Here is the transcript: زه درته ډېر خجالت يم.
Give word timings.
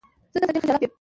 زه 0.33 0.37
درته 0.39 0.51
ډېر 0.53 0.63
خجالت 0.63 0.81
يم. 0.83 0.89